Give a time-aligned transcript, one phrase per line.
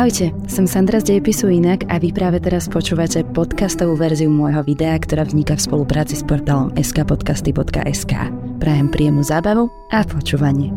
[0.00, 4.96] Ahojte, som Sandra z Dejepisu Inak a vy práve teraz počúvate podcastovú verziu môjho videa,
[4.96, 8.32] ktorá vzniká v spolupráci s portálom skpodcasty.sk.
[8.56, 10.72] Prajem príjemnú zábavu a počúvanie.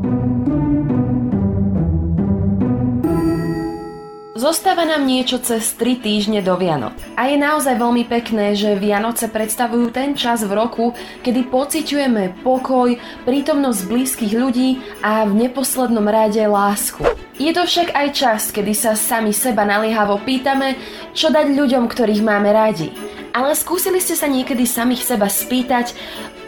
[4.35, 6.99] Zostáva nám niečo cez 3 týždne do Vianoc.
[7.15, 10.91] A je naozaj veľmi pekné, že Vianoce predstavujú ten čas v roku,
[11.23, 17.22] kedy pociťujeme pokoj, prítomnosť blízkych ľudí a v neposlednom rade lásku.
[17.33, 20.77] Je to však aj čas, kedy sa sami seba naliehavo pýtame,
[21.17, 22.93] čo dať ľuďom, ktorých máme radi.
[23.33, 25.97] Ale skúsili ste sa niekedy samých seba spýtať,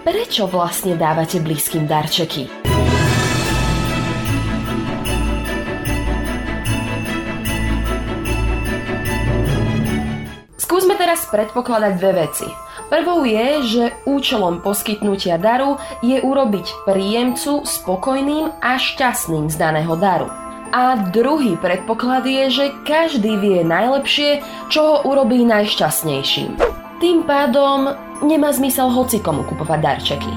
[0.05, 2.45] prečo vlastne dávate blízkym darčeky?
[10.61, 12.45] Skúsme teraz predpokladať dve veci.
[12.93, 20.44] Prvou je, že účelom poskytnutia daru je urobiť príjemcu spokojným a šťastným z daného daru.
[20.75, 26.59] A druhý predpoklad je, že každý vie najlepšie, čo ho urobí najšťastnejším.
[26.99, 30.33] Tým pádom nemá zmysel hocikomu kupovať darčeky.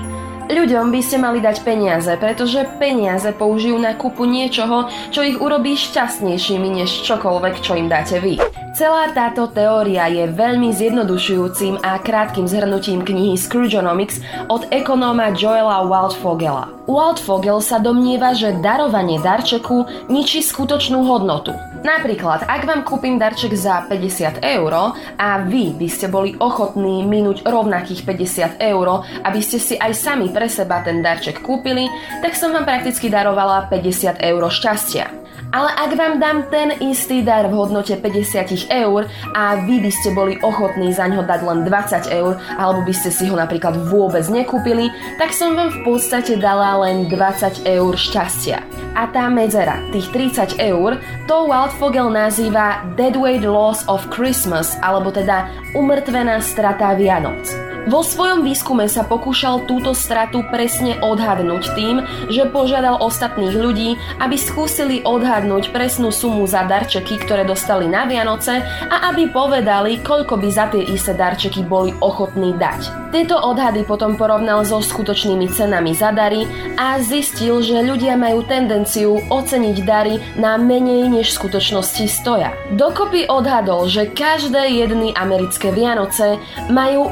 [0.46, 5.74] Ľuďom by ste mali dať peniaze, pretože peniaze použijú na kúpu niečoho, čo ich urobí
[5.74, 8.38] šťastnejšími než čokoľvek, čo im dáte vy.
[8.78, 16.70] Celá táto teória je veľmi zjednodušujúcim a krátkým zhrnutím knihy Scroogeonomics od ekonóma Joela Waldfogela.
[16.86, 21.58] Waldfogel sa domnieva, že darovanie darčeku ničí skutočnú hodnotu.
[21.82, 27.50] Napríklad, ak vám kúpim darček za 50 eur a vy by ste boli ochotní minúť
[27.50, 31.90] rovnakých 50 eur, aby ste si aj sami pre seba ten darček kúpili,
[32.22, 35.27] tak som vám prakticky darovala 50 eur šťastia.
[35.48, 40.12] Ale ak vám dám ten istý dar v hodnote 50 eur a vy by ste
[40.12, 44.28] boli ochotní za ňo dať len 20 eur, alebo by ste si ho napríklad vôbec
[44.28, 48.60] nekúpili, tak som vám v podstate dala len 20 eur šťastia.
[48.92, 55.48] A tá medzera, tých 30 eur, to Wildfogel nazýva Deadweight Loss of Christmas, alebo teda
[55.72, 57.67] umrtvená strata Vianoc.
[57.86, 64.34] Vo svojom výskume sa pokúšal túto stratu presne odhadnúť tým, že požiadal ostatných ľudí, aby
[64.34, 70.48] skúsili odhadnúť presnú sumu za darčeky, ktoré dostali na Vianoce a aby povedali, koľko by
[70.50, 73.08] za tie isté darčeky boli ochotní dať.
[73.08, 76.44] Tieto odhady potom porovnal so skutočnými cenami za dary
[76.76, 82.52] a zistil, že ľudia majú tendenciu oceniť dary na menej než v skutočnosti stoja.
[82.76, 86.36] Dokopy odhadol, že každé jedny americké Vianoce
[86.68, 87.08] majú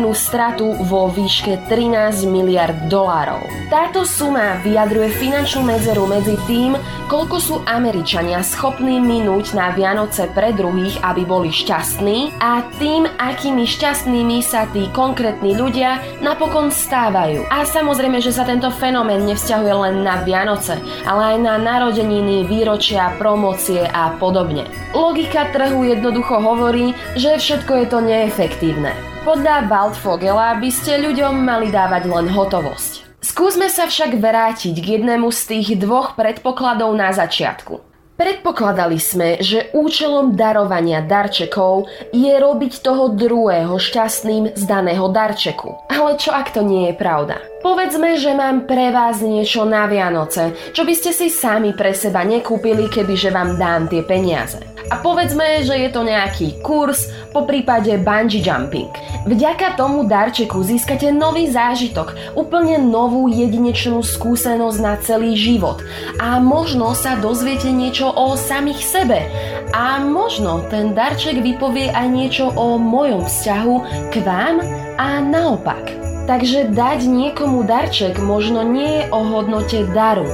[0.00, 3.44] umrtvenú stratu vo výške 13 miliard dolárov.
[3.68, 6.72] Táto suma vyjadruje finančnú medzeru medzi tým,
[7.12, 13.68] koľko sú Američania schopní minúť na Vianoce pre druhých, aby boli šťastní a tým, akými
[13.68, 17.44] šťastnými sa tí konkrétni ľudia napokon stávajú.
[17.52, 23.12] A samozrejme, že sa tento fenomén nevzťahuje len na Vianoce, ale aj na narodeniny, výročia,
[23.20, 24.64] promócie a podobne.
[24.96, 29.09] Logika trhu jednoducho hovorí, že všetko je to neefektívne.
[29.30, 33.22] Podľa Waldfogela by ste ľuďom mali dávať len hotovosť.
[33.22, 37.78] Skúsme sa však vrátiť k jednému z tých dvoch predpokladov na začiatku.
[38.18, 45.78] Predpokladali sme, že účelom darovania darčekov je robiť toho druhého šťastným z daného darčeku.
[45.86, 47.38] Ale čo ak to nie je pravda?
[47.60, 52.24] Povedzme, že mám pre vás niečo na Vianoce, čo by ste si sami pre seba
[52.24, 54.64] nekúpili, kebyže vám dám tie peniaze.
[54.88, 58.88] A povedzme, že je to nejaký kurz, po prípade bungee jumping.
[59.28, 65.84] Vďaka tomu darčeku získate nový zážitok, úplne novú jedinečnú skúsenosť na celý život.
[66.16, 69.28] A možno sa dozviete niečo o samých sebe.
[69.76, 73.74] A možno ten darček vypovie aj niečo o mojom vzťahu
[74.10, 74.64] k vám
[74.96, 75.99] a naopak.
[76.30, 80.30] Takže dať niekomu darček možno nie je o hodnote daru,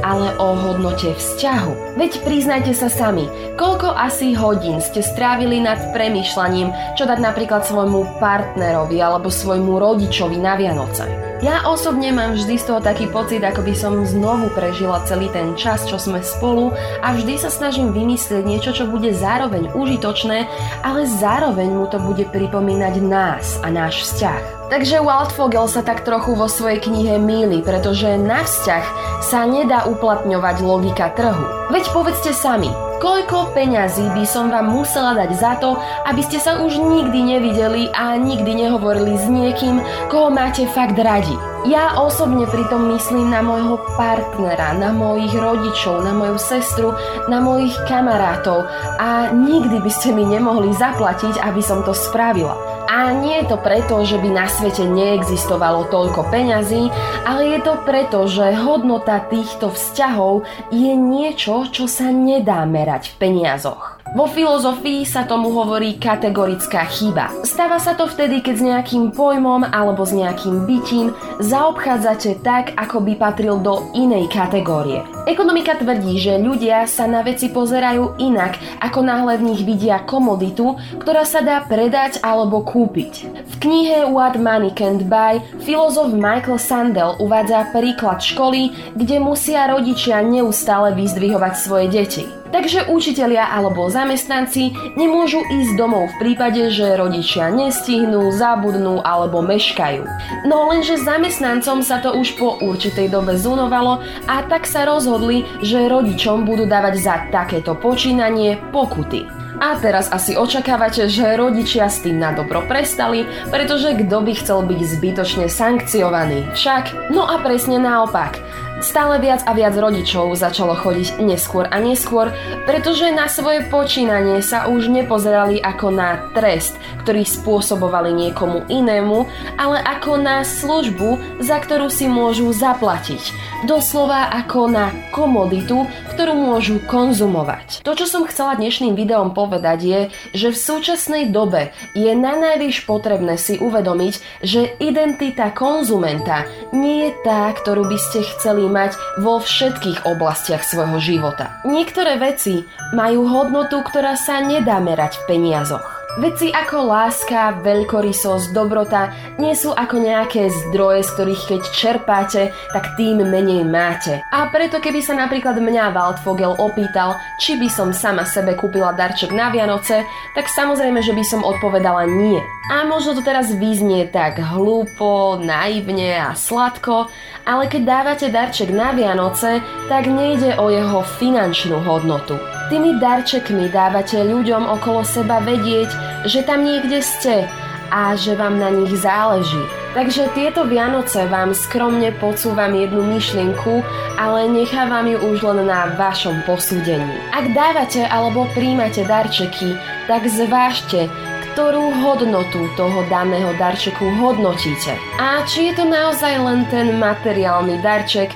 [0.00, 2.00] ale o hodnote vzťahu.
[2.00, 3.28] Veď priznajte sa sami,
[3.60, 10.40] koľko asi hodín ste strávili nad premýšľaním, čo dať napríklad svojmu partnerovi alebo svojmu rodičovi
[10.40, 11.33] na Vianoce.
[11.44, 15.52] Ja osobne mám vždy z toho taký pocit, ako by som znovu prežila celý ten
[15.60, 16.72] čas, čo sme spolu
[17.04, 20.48] a vždy sa snažím vymyslieť niečo, čo bude zároveň užitočné,
[20.80, 24.72] ale zároveň mu to bude pripomínať nás a náš vzťah.
[24.72, 28.84] Takže Waldfogel sa tak trochu vo svojej knihe míli, pretože na vzťah
[29.20, 31.68] sa nedá uplatňovať logika trhu.
[31.68, 32.72] Veď povedzte sami,
[33.04, 35.76] koľko peňazí by som vám musela dať za to,
[36.08, 39.76] aby ste sa už nikdy nevideli a nikdy nehovorili s niekým,
[40.08, 41.36] koho máte fakt radi.
[41.68, 46.96] Ja osobne pritom myslím na môjho partnera, na mojich rodičov, na moju sestru,
[47.28, 48.64] na mojich kamarátov
[48.96, 52.73] a nikdy by ste mi nemohli zaplatiť, aby som to spravila.
[52.94, 56.94] A nie je to preto, že by na svete neexistovalo toľko peňazí,
[57.26, 63.14] ale je to preto, že hodnota týchto vzťahov je niečo, čo sa nedá merať v
[63.18, 63.93] peniazoch.
[64.14, 67.34] Vo filozofii sa tomu hovorí kategorická chyba.
[67.42, 71.10] Stáva sa to vtedy, keď s nejakým pojmom alebo s nejakým bytím
[71.42, 75.02] zaobchádzate tak, ako by patril do inej kategórie.
[75.26, 80.78] Ekonomika tvrdí, že ľudia sa na veci pozerajú inak, ako náhle v nich vidia komoditu,
[81.02, 83.26] ktorá sa dá predať alebo kúpiť.
[83.34, 90.22] V knihe What Money Can't Buy filozof Michael Sandel uvádza príklad školy, kde musia rodičia
[90.22, 92.43] neustále vyzdvihovať svoje deti.
[92.54, 100.06] Takže učitelia alebo zamestnanci nemôžu ísť domov v prípade, že rodičia nestihnú, zabudnú alebo meškajú.
[100.46, 105.90] No lenže zamestnancom sa to už po určitej dobe zunovalo a tak sa rozhodli, že
[105.90, 109.43] rodičom budú dávať za takéto počínanie pokuty.
[109.62, 114.66] A teraz asi očakávate, že rodičia s tým na dobro prestali, pretože kto by chcel
[114.66, 116.50] byť zbytočne sankciovaný?
[116.54, 117.10] Však?
[117.14, 118.38] No a presne naopak.
[118.82, 122.34] Stále viac a viac rodičov začalo chodiť neskôr a neskôr,
[122.68, 126.76] pretože na svoje počínanie sa už nepozerali ako na trest,
[127.06, 129.24] ktorý spôsobovali niekomu inému,
[129.56, 133.32] ale ako na službu, za ktorú si môžu zaplatiť.
[133.64, 137.80] Doslova ako na komoditu, ktorú môžu konzumovať.
[137.86, 140.00] To, čo som chcela dnešným videom povedať je,
[140.32, 147.10] že v súčasnej dobe je na najvyš potrebné si uvedomiť, že identita konzumenta nie je
[147.20, 151.60] tá, ktorú by ste chceli mať vo všetkých oblastiach svojho života.
[151.68, 152.64] Niektoré veci
[152.96, 155.93] majú hodnotu, ktorá sa nedá merať v peniazoch.
[156.14, 159.10] Veci ako láska, veľkorysosť, dobrota
[159.42, 164.22] nie sú ako nejaké zdroje, z ktorých keď čerpáte, tak tým menej máte.
[164.30, 169.34] A preto keby sa napríklad mňa Waldfogel opýtal, či by som sama sebe kúpila darček
[169.34, 170.06] na Vianoce,
[170.38, 172.38] tak samozrejme, že by som odpovedala nie.
[172.70, 177.10] A možno to teraz vyznie tak hlúpo, naivne a sladko,
[177.42, 179.58] ale keď dávate darček na Vianoce,
[179.90, 182.38] tak nejde o jeho finančnú hodnotu.
[182.74, 185.86] Tými darčekmi dávate ľuďom okolo seba vedieť,
[186.26, 187.46] že tam niekde ste
[187.86, 189.62] a že vám na nich záleží.
[189.94, 193.78] Takže tieto Vianoce vám skromne podsúvam jednu myšlienku,
[194.18, 197.14] ale nechávam ju už len na vašom posúdení.
[197.30, 199.78] Ak dávate alebo príjmate darčeky,
[200.10, 201.06] tak zvážte,
[201.54, 204.98] ktorú hodnotu toho daného darčeku hodnotíte.
[205.22, 208.34] A či je to naozaj len ten materiálny darček,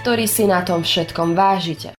[0.00, 1.92] ktorý si na tom všetkom vážite.